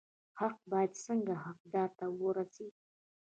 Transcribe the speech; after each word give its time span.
حق 0.39 0.57
باید 0.71 0.91
څنګه 1.05 1.33
حقدار 1.45 1.89
ته 1.99 2.05
ورسي؟ 2.21 2.67